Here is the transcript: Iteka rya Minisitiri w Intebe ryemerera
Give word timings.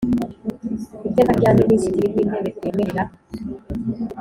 Iteka 1.07 1.31
rya 1.39 1.51
Minisitiri 1.59 2.05
w 2.13 2.17
Intebe 2.23 2.51
ryemerera 2.57 3.03